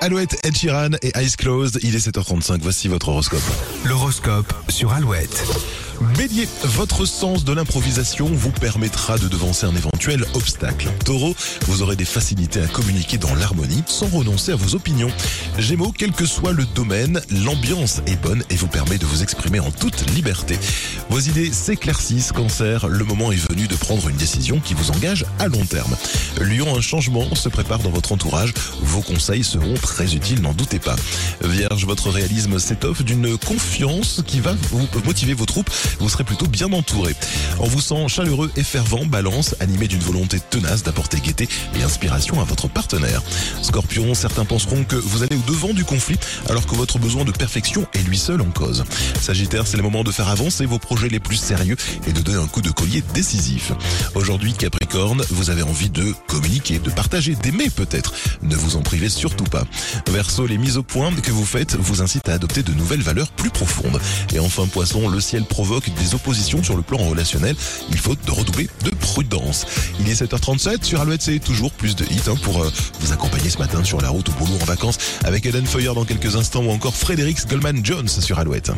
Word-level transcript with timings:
Alouette, 0.00 0.38
Ed 0.46 0.56
Sheeran 0.56 0.90
et 1.02 1.10
Eyes 1.16 1.34
Closed, 1.36 1.80
il 1.82 1.96
est 1.96 2.06
7h35, 2.06 2.60
voici 2.60 2.86
votre 2.86 3.08
horoscope. 3.08 3.42
L'horoscope 3.84 4.54
sur 4.68 4.92
Alouette. 4.92 5.44
Bélier, 6.16 6.48
votre 6.64 7.06
sens 7.06 7.44
de 7.44 7.52
l'improvisation 7.52 8.26
vous 8.26 8.50
permettra 8.50 9.18
de 9.18 9.26
devancer 9.26 9.66
un 9.66 9.74
éventuel 9.74 10.24
obstacle. 10.34 10.88
Taureau, 11.04 11.34
vous 11.66 11.82
aurez 11.82 11.96
des 11.96 12.04
facilités 12.04 12.62
à 12.62 12.68
communiquer 12.68 13.18
dans 13.18 13.34
l'harmonie 13.34 13.82
sans 13.86 14.06
renoncer 14.06 14.52
à 14.52 14.56
vos 14.56 14.76
opinions. 14.76 15.10
Gémeaux, 15.58 15.92
quel 15.96 16.12
que 16.12 16.24
soit 16.24 16.52
le 16.52 16.64
domaine, 16.66 17.20
l'ambiance 17.44 18.00
est 18.06 18.20
bonne 18.20 18.44
et 18.50 18.54
vous 18.54 18.68
permet 18.68 18.98
de 18.98 19.06
vous 19.06 19.22
exprimer 19.22 19.58
en 19.58 19.72
toute 19.72 20.08
liberté. 20.10 20.56
Vos 21.10 21.18
idées 21.18 21.52
s'éclaircissent, 21.52 22.32
cancer, 22.32 22.86
le 22.86 23.04
moment 23.04 23.32
est 23.32 23.48
venu 23.50 23.66
de 23.66 23.74
prendre 23.74 24.08
une 24.08 24.16
décision 24.16 24.60
qui 24.60 24.74
vous 24.74 24.90
engage 24.92 25.24
à 25.40 25.48
long 25.48 25.64
terme. 25.64 25.96
Lion, 26.40 26.76
un 26.76 26.80
changement 26.80 27.34
se 27.34 27.48
prépare 27.48 27.80
dans 27.80 27.90
votre 27.90 28.12
entourage, 28.12 28.54
vos 28.82 29.00
conseils 29.00 29.42
seront 29.42 29.74
très 29.74 30.14
utiles, 30.14 30.42
n'en 30.42 30.54
doutez 30.54 30.78
pas. 30.78 30.96
Vierge, 31.42 31.86
votre 31.86 32.10
réalisme 32.10 32.58
s'étoffe 32.58 33.02
d'une 33.02 33.36
confiance 33.38 34.22
qui 34.26 34.38
va 34.40 34.54
vous 34.70 34.86
motiver 35.04 35.34
vos 35.34 35.46
troupes 35.46 35.70
vous 35.98 36.08
serez 36.08 36.24
plutôt 36.24 36.46
bien 36.46 36.72
entouré. 36.72 37.14
On 37.60 37.66
vous 37.66 37.80
sent 37.80 38.08
chaleureux 38.08 38.50
et 38.56 38.62
fervent, 38.62 39.04
balance, 39.06 39.54
animé 39.60 39.88
d'une 39.88 40.00
volonté 40.00 40.38
tenace 40.40 40.82
d'apporter 40.82 41.20
gaieté 41.20 41.48
et 41.78 41.82
inspiration 41.82 42.40
à 42.40 42.44
votre 42.44 42.68
partenaire. 42.68 43.22
Scorpion, 43.62 44.14
certains 44.14 44.44
penseront 44.44 44.84
que 44.84 44.96
vous 44.96 45.22
allez 45.22 45.36
au 45.36 45.50
devant 45.50 45.72
du 45.72 45.84
conflit 45.84 46.18
alors 46.48 46.66
que 46.66 46.74
votre 46.74 46.98
besoin 46.98 47.24
de 47.24 47.32
perfection 47.32 47.86
est 47.94 48.02
lui 48.02 48.18
seul 48.18 48.40
en 48.40 48.50
cause. 48.50 48.84
Sagittaire, 49.20 49.66
c'est 49.66 49.76
le 49.76 49.82
moment 49.82 50.04
de 50.04 50.12
faire 50.12 50.28
avancer 50.28 50.66
vos 50.66 50.78
projets 50.78 51.08
les 51.08 51.20
plus 51.20 51.36
sérieux 51.36 51.76
et 52.06 52.12
de 52.12 52.20
donner 52.20 52.38
un 52.38 52.46
coup 52.46 52.62
de 52.62 52.70
collier 52.70 53.02
décisif. 53.14 53.72
Aujourd'hui, 54.14 54.52
Capricorne, 54.52 55.24
vous 55.30 55.50
avez 55.50 55.62
envie 55.62 55.90
de 55.90 56.14
communiquer, 56.26 56.78
de 56.78 56.90
partager, 56.90 57.34
d'aimer 57.34 57.70
peut-être. 57.70 58.12
Ne 58.42 58.56
vous 58.56 58.76
en 58.76 58.82
privez 58.82 59.08
surtout 59.08 59.44
pas. 59.44 59.64
Verseau, 60.10 60.46
les 60.46 60.58
mises 60.58 60.76
au 60.76 60.82
point 60.82 61.12
que 61.22 61.30
vous 61.30 61.44
faites 61.44 61.76
vous 61.76 62.02
incitent 62.02 62.28
à 62.28 62.34
adopter 62.34 62.62
de 62.62 62.72
nouvelles 62.72 63.02
valeurs 63.02 63.30
plus 63.30 63.50
profondes. 63.50 64.00
Et 64.34 64.38
enfin, 64.38 64.66
Poisson, 64.66 65.08
le 65.08 65.20
ciel 65.20 65.44
provoque 65.44 65.77
des 65.80 66.14
oppositions 66.14 66.62
sur 66.62 66.76
le 66.76 66.82
plan 66.82 66.98
relationnel. 66.98 67.56
Il 67.90 67.98
faut 67.98 68.14
de 68.14 68.30
redoubler 68.30 68.68
de 68.84 68.90
prudence. 68.90 69.66
Il 70.00 70.08
est 70.08 70.22
7h37 70.22 70.84
sur 70.84 71.00
Alouette, 71.00 71.22
c'est 71.22 71.38
toujours 71.38 71.72
plus 71.72 71.96
de 71.96 72.04
hits 72.04 72.28
hein, 72.28 72.34
pour 72.42 72.62
euh, 72.62 72.70
vous 73.00 73.12
accompagner 73.12 73.50
ce 73.50 73.58
matin 73.58 73.84
sur 73.84 74.00
la 74.00 74.10
route 74.10 74.28
au 74.28 74.32
boulot 74.32 74.58
en 74.60 74.64
vacances 74.64 74.98
avec 75.24 75.46
Eden 75.46 75.66
Feuer 75.66 75.94
dans 75.94 76.04
quelques 76.04 76.36
instants 76.36 76.64
ou 76.64 76.70
encore 76.70 76.94
Frédéric 76.94 77.46
Goldman 77.48 77.84
Jones 77.84 78.08
sur 78.08 78.38
Alouette. 78.38 78.70